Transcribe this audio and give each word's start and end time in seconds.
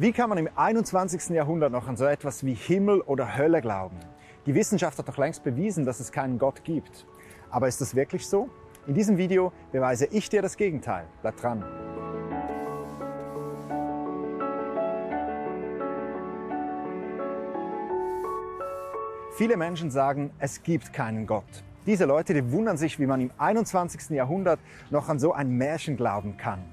Wie 0.00 0.12
kann 0.12 0.30
man 0.30 0.38
im 0.38 0.48
21. 0.56 1.28
Jahrhundert 1.28 1.72
noch 1.72 1.86
an 1.86 1.94
so 1.94 2.06
etwas 2.06 2.42
wie 2.42 2.54
Himmel 2.54 3.02
oder 3.02 3.36
Hölle 3.36 3.60
glauben? 3.60 3.98
Die 4.46 4.54
Wissenschaft 4.54 4.96
hat 4.96 5.06
doch 5.06 5.18
längst 5.18 5.44
bewiesen, 5.44 5.84
dass 5.84 6.00
es 6.00 6.10
keinen 6.10 6.38
Gott 6.38 6.64
gibt. 6.64 7.04
Aber 7.50 7.68
ist 7.68 7.82
das 7.82 7.94
wirklich 7.94 8.26
so? 8.26 8.48
In 8.86 8.94
diesem 8.94 9.18
Video 9.18 9.52
beweise 9.72 10.06
ich 10.06 10.30
dir 10.30 10.40
das 10.40 10.56
Gegenteil. 10.56 11.04
Bleib 11.20 11.36
dran. 11.36 11.62
Viele 19.32 19.58
Menschen 19.58 19.90
sagen, 19.90 20.30
es 20.38 20.62
gibt 20.62 20.94
keinen 20.94 21.26
Gott. 21.26 21.44
Diese 21.84 22.06
Leute, 22.06 22.32
die 22.32 22.50
wundern 22.52 22.78
sich, 22.78 22.98
wie 22.98 23.06
man 23.06 23.20
im 23.20 23.32
21. 23.36 24.08
Jahrhundert 24.16 24.60
noch 24.88 25.10
an 25.10 25.18
so 25.18 25.34
ein 25.34 25.50
Märchen 25.50 25.98
glauben 25.98 26.38
kann. 26.38 26.64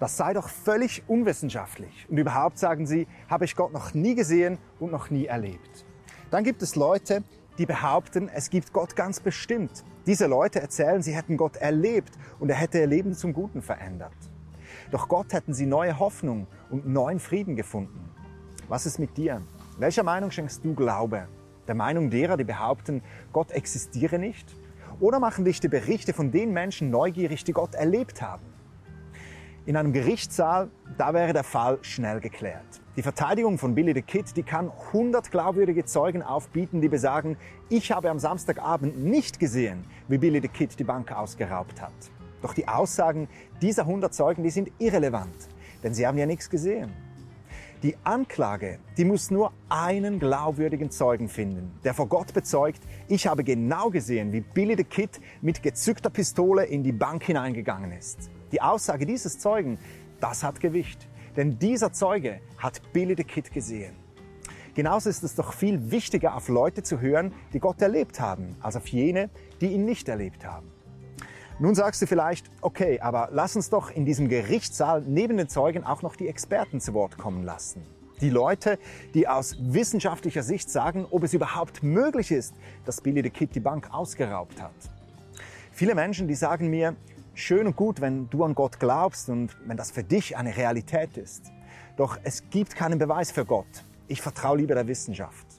Das 0.00 0.16
sei 0.16 0.32
doch 0.32 0.48
völlig 0.48 1.04
unwissenschaftlich. 1.06 2.06
Und 2.08 2.18
überhaupt 2.18 2.58
sagen 2.58 2.86
sie, 2.86 3.06
habe 3.28 3.44
ich 3.44 3.54
Gott 3.54 3.72
noch 3.72 3.94
nie 3.94 4.14
gesehen 4.14 4.58
und 4.80 4.90
noch 4.90 5.10
nie 5.10 5.26
erlebt. 5.26 5.84
Dann 6.30 6.42
gibt 6.42 6.62
es 6.62 6.74
Leute, 6.74 7.22
die 7.58 7.66
behaupten, 7.66 8.28
es 8.28 8.50
gibt 8.50 8.72
Gott 8.72 8.96
ganz 8.96 9.20
bestimmt. 9.20 9.84
Diese 10.06 10.26
Leute 10.26 10.60
erzählen, 10.60 11.02
sie 11.02 11.14
hätten 11.14 11.36
Gott 11.36 11.56
erlebt 11.56 12.18
und 12.38 12.48
er 12.48 12.56
hätte 12.56 12.78
ihr 12.78 12.86
Leben 12.86 13.14
zum 13.14 13.32
Guten 13.32 13.62
verändert. 13.62 14.16
Doch 14.90 15.06
Gott 15.06 15.32
hätten 15.32 15.54
sie 15.54 15.66
neue 15.66 15.98
Hoffnung 15.98 16.46
und 16.70 16.88
neuen 16.88 17.20
Frieden 17.20 17.54
gefunden. 17.54 18.10
Was 18.68 18.86
ist 18.86 18.98
mit 18.98 19.16
dir? 19.16 19.42
Welcher 19.78 20.02
Meinung 20.02 20.30
schenkst 20.30 20.64
du 20.64 20.74
Glaube? 20.74 21.28
der 21.70 21.76
Meinung 21.76 22.10
derer, 22.10 22.36
die 22.36 22.42
behaupten, 22.42 23.00
Gott 23.32 23.52
existiere 23.52 24.18
nicht? 24.18 24.56
Oder 24.98 25.20
machen 25.20 25.44
dich 25.44 25.60
die 25.60 25.68
Berichte 25.68 26.12
von 26.12 26.32
den 26.32 26.52
Menschen 26.52 26.90
neugierig, 26.90 27.44
die 27.44 27.52
Gott 27.52 27.76
erlebt 27.76 28.22
haben? 28.22 28.42
In 29.70 29.76
einem 29.76 29.92
Gerichtssaal, 29.92 30.68
da 30.98 31.14
wäre 31.14 31.32
der 31.32 31.44
Fall 31.44 31.78
schnell 31.82 32.18
geklärt. 32.18 32.80
Die 32.96 33.02
Verteidigung 33.02 33.56
von 33.56 33.76
Billy 33.76 33.94
the 33.94 34.02
Kid, 34.02 34.36
die 34.36 34.42
kann 34.42 34.68
100 34.88 35.30
glaubwürdige 35.30 35.84
Zeugen 35.84 36.24
aufbieten, 36.24 36.80
die 36.80 36.88
besagen, 36.88 37.36
ich 37.68 37.92
habe 37.92 38.10
am 38.10 38.18
Samstagabend 38.18 38.98
nicht 38.98 39.38
gesehen, 39.38 39.84
wie 40.08 40.18
Billy 40.18 40.40
the 40.42 40.48
Kid 40.48 40.76
die 40.76 40.82
Bank 40.82 41.12
ausgeraubt 41.12 41.80
hat. 41.80 41.92
Doch 42.42 42.52
die 42.52 42.66
Aussagen 42.66 43.28
dieser 43.62 43.82
100 43.82 44.12
Zeugen, 44.12 44.42
die 44.42 44.50
sind 44.50 44.72
irrelevant, 44.80 45.36
denn 45.84 45.94
sie 45.94 46.04
haben 46.04 46.18
ja 46.18 46.26
nichts 46.26 46.50
gesehen. 46.50 46.90
Die 47.82 47.96
Anklage, 48.04 48.78
die 48.98 49.06
muss 49.06 49.30
nur 49.30 49.54
einen 49.70 50.18
glaubwürdigen 50.18 50.90
Zeugen 50.90 51.30
finden, 51.30 51.72
der 51.82 51.94
vor 51.94 52.08
Gott 52.08 52.34
bezeugt, 52.34 52.82
ich 53.08 53.26
habe 53.26 53.42
genau 53.42 53.88
gesehen, 53.88 54.34
wie 54.34 54.42
Billy 54.42 54.76
the 54.76 54.84
Kid 54.84 55.18
mit 55.40 55.62
gezückter 55.62 56.10
Pistole 56.10 56.66
in 56.66 56.82
die 56.82 56.92
Bank 56.92 57.24
hineingegangen 57.24 57.92
ist. 57.92 58.30
Die 58.52 58.60
Aussage 58.60 59.06
dieses 59.06 59.38
Zeugen, 59.38 59.78
das 60.20 60.42
hat 60.42 60.60
Gewicht, 60.60 61.08
denn 61.36 61.58
dieser 61.58 61.90
Zeuge 61.90 62.42
hat 62.58 62.82
Billy 62.92 63.14
the 63.16 63.24
Kid 63.24 63.50
gesehen. 63.50 63.94
Genauso 64.74 65.08
ist 65.08 65.22
es 65.22 65.34
doch 65.34 65.54
viel 65.54 65.90
wichtiger, 65.90 66.36
auf 66.36 66.50
Leute 66.50 66.82
zu 66.82 67.00
hören, 67.00 67.32
die 67.54 67.60
Gott 67.60 67.80
erlebt 67.80 68.20
haben, 68.20 68.56
als 68.60 68.76
auf 68.76 68.88
jene, 68.88 69.30
die 69.62 69.72
ihn 69.72 69.86
nicht 69.86 70.06
erlebt 70.06 70.44
haben. 70.44 70.70
Nun 71.60 71.74
sagst 71.74 72.00
du 72.00 72.06
vielleicht, 72.06 72.50
okay, 72.62 73.00
aber 73.00 73.28
lass 73.32 73.54
uns 73.54 73.68
doch 73.68 73.90
in 73.90 74.06
diesem 74.06 74.30
Gerichtssaal 74.30 75.02
neben 75.06 75.36
den 75.36 75.50
Zeugen 75.50 75.84
auch 75.84 76.00
noch 76.00 76.16
die 76.16 76.26
Experten 76.26 76.80
zu 76.80 76.94
Wort 76.94 77.18
kommen 77.18 77.44
lassen. 77.44 77.82
Die 78.22 78.30
Leute, 78.30 78.78
die 79.12 79.28
aus 79.28 79.56
wissenschaftlicher 79.60 80.42
Sicht 80.42 80.70
sagen, 80.70 81.06
ob 81.10 81.22
es 81.22 81.34
überhaupt 81.34 81.82
möglich 81.82 82.30
ist, 82.30 82.54
dass 82.86 83.02
Billy 83.02 83.22
the 83.22 83.28
Kid 83.28 83.54
die 83.54 83.60
Bank 83.60 83.92
ausgeraubt 83.92 84.62
hat. 84.62 84.72
Viele 85.70 85.94
Menschen, 85.94 86.28
die 86.28 86.34
sagen 86.34 86.70
mir, 86.70 86.96
schön 87.34 87.66
und 87.66 87.76
gut, 87.76 88.00
wenn 88.00 88.30
du 88.30 88.42
an 88.44 88.54
Gott 88.54 88.80
glaubst 88.80 89.28
und 89.28 89.54
wenn 89.66 89.76
das 89.76 89.90
für 89.90 90.02
dich 90.02 90.38
eine 90.38 90.56
Realität 90.56 91.18
ist. 91.18 91.52
Doch 91.98 92.18
es 92.24 92.48
gibt 92.48 92.74
keinen 92.74 92.98
Beweis 92.98 93.32
für 93.32 93.44
Gott. 93.44 93.84
Ich 94.08 94.22
vertraue 94.22 94.56
lieber 94.56 94.74
der 94.74 94.88
Wissenschaft. 94.88 95.49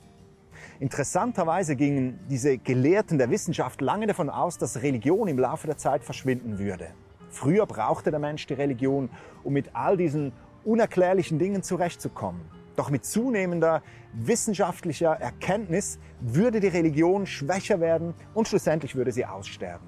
Interessanterweise 0.81 1.75
gingen 1.75 2.19
diese 2.27 2.57
Gelehrten 2.57 3.19
der 3.19 3.29
Wissenschaft 3.29 3.81
lange 3.81 4.07
davon 4.07 4.31
aus, 4.31 4.57
dass 4.57 4.81
Religion 4.81 5.27
im 5.27 5.37
Laufe 5.37 5.67
der 5.67 5.77
Zeit 5.77 6.03
verschwinden 6.03 6.57
würde. 6.57 6.87
Früher 7.29 7.67
brauchte 7.67 8.09
der 8.09 8.19
Mensch 8.19 8.47
die 8.47 8.55
Religion, 8.55 9.11
um 9.43 9.53
mit 9.53 9.75
all 9.75 9.95
diesen 9.95 10.33
unerklärlichen 10.63 11.37
Dingen 11.37 11.61
zurechtzukommen. 11.61 12.41
Doch 12.75 12.89
mit 12.89 13.05
zunehmender 13.05 13.83
wissenschaftlicher 14.13 15.11
Erkenntnis 15.11 15.99
würde 16.19 16.59
die 16.59 16.69
Religion 16.69 17.27
schwächer 17.27 17.79
werden 17.79 18.15
und 18.33 18.47
schlussendlich 18.47 18.95
würde 18.95 19.11
sie 19.11 19.27
aussterben. 19.27 19.87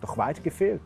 Doch 0.00 0.18
weit 0.18 0.44
gefehlt. 0.44 0.82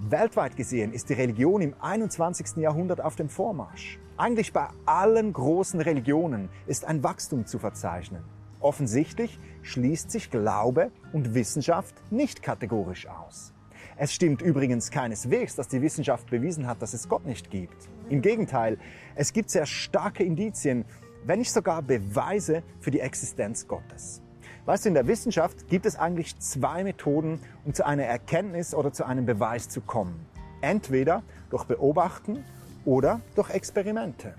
Weltweit 0.00 0.56
gesehen 0.56 0.92
ist 0.92 1.08
die 1.08 1.14
Religion 1.14 1.60
im 1.62 1.76
21. 1.80 2.56
Jahrhundert 2.56 3.00
auf 3.00 3.14
dem 3.14 3.28
Vormarsch. 3.28 4.00
Eigentlich 4.16 4.52
bei 4.52 4.66
allen 4.86 5.32
großen 5.32 5.80
Religionen 5.80 6.48
ist 6.66 6.84
ein 6.84 7.04
Wachstum 7.04 7.46
zu 7.46 7.60
verzeichnen. 7.60 8.24
Offensichtlich 8.66 9.38
schließt 9.62 10.10
sich 10.10 10.28
Glaube 10.28 10.90
und 11.12 11.34
Wissenschaft 11.34 11.94
nicht 12.10 12.42
kategorisch 12.42 13.06
aus. 13.06 13.52
Es 13.96 14.12
stimmt 14.12 14.42
übrigens 14.42 14.90
keineswegs, 14.90 15.54
dass 15.54 15.68
die 15.68 15.82
Wissenschaft 15.82 16.28
bewiesen 16.30 16.66
hat, 16.66 16.82
dass 16.82 16.92
es 16.92 17.08
Gott 17.08 17.24
nicht 17.26 17.48
gibt. 17.52 17.76
Im 18.08 18.22
Gegenteil, 18.22 18.78
es 19.14 19.32
gibt 19.32 19.50
sehr 19.50 19.66
starke 19.66 20.24
Indizien, 20.24 20.84
wenn 21.24 21.38
nicht 21.38 21.52
sogar 21.52 21.80
Beweise 21.80 22.64
für 22.80 22.90
die 22.90 22.98
Existenz 22.98 23.68
Gottes. 23.68 24.20
Weißt 24.64 24.84
du, 24.84 24.88
in 24.88 24.94
der 24.94 25.06
Wissenschaft 25.06 25.68
gibt 25.68 25.86
es 25.86 25.94
eigentlich 25.94 26.36
zwei 26.40 26.82
Methoden, 26.82 27.38
um 27.64 27.72
zu 27.72 27.86
einer 27.86 28.02
Erkenntnis 28.02 28.74
oder 28.74 28.92
zu 28.92 29.04
einem 29.06 29.26
Beweis 29.26 29.68
zu 29.68 29.80
kommen. 29.80 30.26
Entweder 30.60 31.22
durch 31.50 31.66
Beobachten 31.66 32.44
oder 32.84 33.20
durch 33.36 33.48
Experimente. 33.50 34.34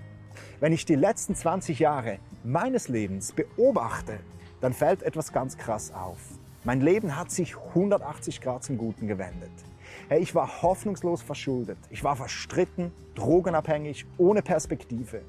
Wenn 0.60 0.74
ich 0.74 0.84
die 0.84 0.96
letzten 0.96 1.34
20 1.34 1.78
Jahre 1.78 2.18
meines 2.48 2.88
Lebens 2.88 3.32
beobachte, 3.32 4.20
dann 4.62 4.72
fällt 4.72 5.02
etwas 5.02 5.32
ganz 5.32 5.58
krass 5.58 5.92
auf. 5.92 6.18
Mein 6.64 6.80
Leben 6.80 7.14
hat 7.14 7.30
sich 7.30 7.56
180 7.56 8.40
Grad 8.40 8.64
zum 8.64 8.78
Guten 8.78 9.06
gewendet. 9.06 9.50
Hey, 10.08 10.20
ich 10.20 10.34
war 10.34 10.62
hoffnungslos 10.62 11.20
verschuldet. 11.20 11.78
Ich 11.90 12.02
war 12.04 12.16
verstritten, 12.16 12.90
drogenabhängig, 13.14 14.06
ohne 14.16 14.40
Perspektive. 14.40 15.20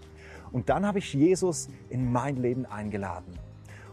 Und 0.53 0.69
dann 0.69 0.85
habe 0.85 0.99
ich 0.99 1.13
Jesus 1.13 1.67
in 1.89 2.09
mein 2.09 2.37
Leben 2.37 2.65
eingeladen. 2.65 3.37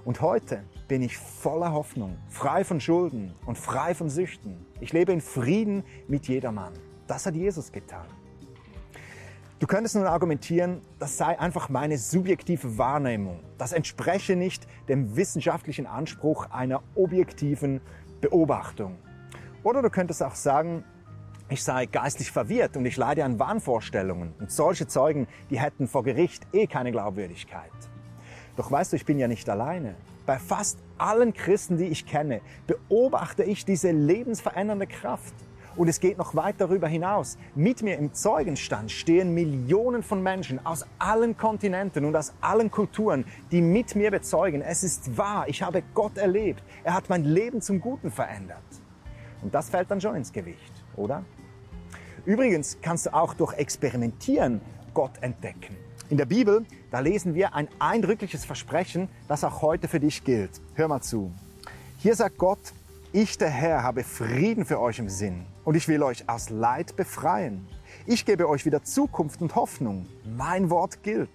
Und 0.05 0.21
heute 0.21 0.63
bin 0.87 1.03
ich 1.03 1.19
voller 1.19 1.73
Hoffnung, 1.73 2.17
frei 2.29 2.63
von 2.63 2.81
Schulden 2.81 3.35
und 3.45 3.59
frei 3.59 3.95
von 3.95 4.09
Süchten. 4.09 4.65
Ich 4.81 4.93
lebe 4.93 5.13
in 5.13 5.21
Frieden 5.21 5.83
mit 6.07 6.29
jedermann. 6.29 6.75
Das 7.09 7.27
hat 7.27 7.35
Jesus 7.35 7.73
getan. 7.73 8.07
Du 9.59 9.67
könntest 9.67 9.95
nun 9.95 10.05
argumentieren, 10.05 10.83
das 10.99 11.17
sei 11.17 11.39
einfach 11.41 11.71
meine 11.71 11.97
subjektive 11.97 12.77
Wahrnehmung. 12.77 13.41
Das 13.57 13.73
entspreche 13.73 14.37
nicht 14.37 14.67
dem 14.87 15.17
wissenschaftlichen 15.17 15.87
Anspruch 15.87 16.51
einer 16.51 16.83
objektiven 16.95 17.81
Beobachtung. 18.21 18.99
Oder 19.63 19.81
du 19.81 19.89
könntest 19.89 20.23
auch 20.23 20.35
sagen, 20.35 20.85
ich 21.49 21.65
sei 21.65 21.87
geistlich 21.87 22.31
verwirrt 22.31 22.77
und 22.77 22.85
ich 22.85 22.99
leide 22.99 23.25
an 23.25 23.39
Wahnvorstellungen. 23.39 24.35
Und 24.39 24.51
solche 24.51 24.89
Zeugen, 24.89 25.27
die 25.49 25.59
hätten 25.59 25.89
vor 25.89 26.05
Gericht 26.05 26.47
eh 26.53 26.67
keine 26.67 26.93
Glaubwürdigkeit. 26.93 27.73
Doch 28.57 28.71
weißt 28.71 28.93
du, 28.93 28.97
ich 28.97 29.07
bin 29.07 29.19
ja 29.19 29.27
nicht 29.27 29.49
alleine. 29.49 29.95
Bei 30.27 30.39
fast 30.39 30.79
allen 30.99 31.33
Christen, 31.33 31.79
die 31.79 31.87
ich 31.87 32.05
kenne, 32.05 32.43
beobachte 32.67 33.43
ich 33.43 33.65
diese 33.65 33.91
lebensverändernde 33.91 34.87
Kraft. 34.87 35.35
Und 35.77 35.89
es 35.89 36.01
geht 36.01 36.17
noch 36.17 36.35
weit 36.35 36.57
darüber 36.59 36.89
hinaus. 36.89 37.37
Mit 37.55 37.83
mir 37.83 37.99
im 37.99 38.15
Zeugenstand 38.15 38.91
stehen 38.91 39.35
Millionen 39.35 40.03
von 40.03 40.23
Menschen 40.23 40.65
aus 40.65 40.87
allen 40.99 41.37
Kontinenten 41.37 42.05
und 42.05 42.17
aus 42.17 42.33
allen 42.41 42.71
Kulturen, 42.71 43.27
die 43.51 43.61
mit 43.61 43.95
mir 43.95 44.11
bezeugen, 44.11 44.63
es 44.63 44.83
ist 44.83 45.19
wahr, 45.19 45.49
ich 45.49 45.63
habe 45.63 45.83
Gott 45.95 46.17
erlebt. 46.17 46.63
Er 46.83 46.95
hat 46.95 47.11
mein 47.11 47.25
Leben 47.25 47.61
zum 47.61 47.81
Guten 47.81 48.11
verändert. 48.11 48.63
Und 49.43 49.55
das 49.55 49.69
fällt 49.69 49.91
dann 49.91 50.01
schon 50.01 50.17
ins 50.17 50.33
Gewicht, 50.33 50.73
oder? 50.97 51.25
Übrigens 52.25 52.79
kannst 52.81 53.07
du 53.07 53.15
auch 53.15 53.35
durch 53.35 53.53
Experimentieren 53.55 54.61
Gott 54.95 55.13
entdecken. 55.21 55.77
In 56.09 56.17
der 56.17 56.25
Bibel, 56.25 56.65
da 56.91 57.01
lesen 57.01 57.35
wir 57.35 57.55
ein 57.55 57.69
eindrückliches 57.79 58.45
Versprechen, 58.45 59.09
das 59.29 59.45
auch 59.45 59.61
heute 59.61 59.89
für 59.89 60.01
dich 60.01 60.25
gilt. 60.25 60.63
Hör 60.75 60.89
mal 60.89 61.03
zu. 61.03 61.33
Hier 61.99 62.15
sagt 62.15 62.39
Gott, 62.39 62.73
ich, 63.17 63.39
der 63.39 63.49
Herr, 63.49 63.83
habe 63.83 64.05
Frieden 64.05 64.67
für 64.67 64.79
euch 64.79 64.99
im 64.99 65.09
Sinn 65.09 65.47
und 65.65 65.75
ich 65.75 65.89
will 65.89 66.03
euch 66.03 66.29
aus 66.29 66.51
Leid 66.51 66.97
befreien. 66.97 67.67
Ich 68.05 68.27
gebe 68.27 68.47
euch 68.47 68.67
wieder 68.67 68.83
Zukunft 68.85 69.41
und 69.41 69.55
Hoffnung. 69.55 70.07
Mein 70.37 70.69
Wort 70.69 71.03
gilt. 71.03 71.31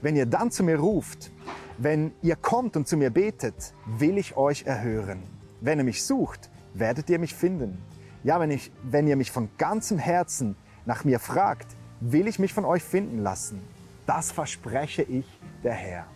Wenn 0.00 0.14
ihr 0.14 0.26
dann 0.26 0.52
zu 0.52 0.62
mir 0.62 0.78
ruft, 0.78 1.32
wenn 1.76 2.12
ihr 2.22 2.36
kommt 2.36 2.76
und 2.76 2.86
zu 2.86 2.96
mir 2.96 3.10
betet, 3.10 3.74
will 3.84 4.16
ich 4.16 4.36
euch 4.36 4.64
erhören. 4.64 5.24
Wenn 5.60 5.78
ihr 5.78 5.84
mich 5.84 6.04
sucht, 6.04 6.50
werdet 6.72 7.10
ihr 7.10 7.18
mich 7.18 7.34
finden. 7.34 7.82
Ja, 8.22 8.38
wenn, 8.38 8.52
ich, 8.52 8.70
wenn 8.84 9.08
ihr 9.08 9.16
mich 9.16 9.32
von 9.32 9.48
ganzem 9.58 9.98
Herzen 9.98 10.54
nach 10.86 11.02
mir 11.02 11.18
fragt, 11.18 11.66
will 11.98 12.28
ich 12.28 12.38
mich 12.38 12.54
von 12.54 12.64
euch 12.64 12.84
finden 12.84 13.18
lassen. 13.18 13.60
Das 14.06 14.30
verspreche 14.30 15.02
ich, 15.02 15.26
der 15.64 15.74
Herr. 15.74 16.06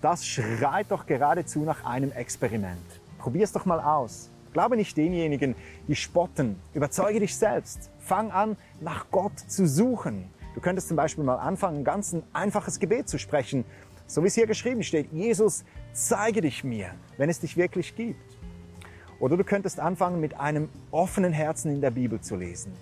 Das 0.00 0.26
schreit 0.26 0.90
doch 0.90 1.06
geradezu 1.06 1.60
nach 1.60 1.84
einem 1.84 2.10
Experiment. 2.10 3.01
Probier's 3.22 3.52
doch 3.52 3.66
mal 3.66 3.78
aus. 3.78 4.32
Glaube 4.52 4.76
nicht 4.76 4.96
denjenigen, 4.96 5.54
die 5.86 5.94
spotten. 5.94 6.60
Überzeuge 6.74 7.20
dich 7.20 7.36
selbst. 7.36 7.88
Fang 8.00 8.32
an, 8.32 8.56
nach 8.80 9.06
Gott 9.12 9.38
zu 9.38 9.68
suchen. 9.68 10.28
Du 10.56 10.60
könntest 10.60 10.88
zum 10.88 10.96
Beispiel 10.96 11.22
mal 11.22 11.36
anfangen, 11.36 11.78
ein 11.78 11.84
ganz 11.84 12.12
ein 12.12 12.24
einfaches 12.32 12.80
Gebet 12.80 13.08
zu 13.08 13.18
sprechen. 13.18 13.64
So 14.08 14.24
wie 14.24 14.26
es 14.26 14.34
hier 14.34 14.48
geschrieben 14.48 14.82
steht, 14.82 15.12
Jesus, 15.12 15.64
zeige 15.92 16.40
dich 16.40 16.64
mir, 16.64 16.90
wenn 17.16 17.30
es 17.30 17.38
dich 17.38 17.56
wirklich 17.56 17.94
gibt. 17.94 18.36
Oder 19.20 19.36
du 19.36 19.44
könntest 19.44 19.78
anfangen, 19.78 20.20
mit 20.20 20.40
einem 20.40 20.68
offenen 20.90 21.32
Herzen 21.32 21.72
in 21.72 21.80
der 21.80 21.92
Bibel 21.92 22.20
zu 22.20 22.34
lesen. 22.34 22.72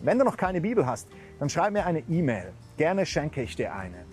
Wenn 0.00 0.18
du 0.18 0.24
noch 0.24 0.38
keine 0.38 0.62
Bibel 0.62 0.86
hast, 0.86 1.06
dann 1.38 1.50
schreib 1.50 1.74
mir 1.74 1.84
eine 1.84 2.02
E-Mail. 2.08 2.54
Gerne 2.78 3.04
schenke 3.04 3.42
ich 3.42 3.56
dir 3.56 3.74
eine. 3.74 4.06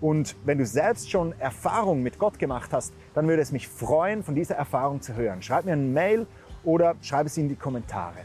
Und 0.00 0.34
wenn 0.44 0.58
du 0.58 0.66
selbst 0.66 1.10
schon 1.10 1.38
Erfahrung 1.38 2.02
mit 2.02 2.18
Gott 2.18 2.38
gemacht 2.38 2.72
hast, 2.72 2.92
dann 3.14 3.28
würde 3.28 3.42
es 3.42 3.52
mich 3.52 3.68
freuen, 3.68 4.22
von 4.22 4.34
dieser 4.34 4.54
Erfahrung 4.54 5.02
zu 5.02 5.14
hören. 5.14 5.42
Schreib 5.42 5.64
mir 5.66 5.72
eine 5.72 5.82
Mail 5.82 6.26
oder 6.64 6.94
schreib 7.02 7.26
es 7.26 7.36
in 7.36 7.48
die 7.48 7.56
Kommentare. 7.56 8.20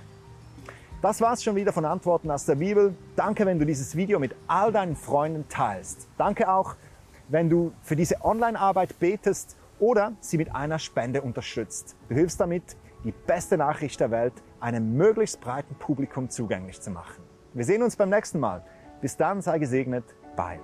Das 1.01 1.21
war's 1.21 1.43
schon 1.43 1.55
wieder 1.55 1.73
von 1.73 1.85
Antworten 1.85 2.31
aus 2.31 2.45
der 2.45 2.55
Bibel. 2.55 2.95
Danke, 3.15 3.45
wenn 3.45 3.59
du 3.59 3.65
dieses 3.65 3.95
Video 3.95 4.19
mit 4.19 4.35
all 4.47 4.71
deinen 4.71 4.95
Freunden 4.95 5.47
teilst. 5.49 6.07
Danke 6.17 6.51
auch, 6.51 6.75
wenn 7.27 7.49
du 7.49 7.73
für 7.83 7.95
diese 7.95 8.23
Online-Arbeit 8.23 8.97
betest 8.99 9.57
oder 9.79 10.13
sie 10.19 10.37
mit 10.37 10.55
einer 10.55 10.79
Spende 10.79 11.21
unterstützt. 11.21 11.95
Du 12.09 12.15
hilfst 12.15 12.39
damit, 12.39 12.63
die 13.03 13.11
beste 13.11 13.57
Nachricht 13.57 13.99
der 13.99 14.09
Welt 14.09 14.33
einem 14.59 14.95
möglichst 14.97 15.41
breiten 15.41 15.75
Publikum 15.75 16.29
zugänglich 16.29 16.81
zu 16.81 16.89
machen. 16.89 17.23
Wir 17.53 17.65
sehen 17.65 17.83
uns 17.83 17.95
beim 17.95 18.09
nächsten 18.09 18.39
Mal. 18.39 18.63
Bis 19.01 19.15
dann 19.15 19.41
sei 19.41 19.59
gesegnet. 19.59 20.03
Bye. 20.35 20.59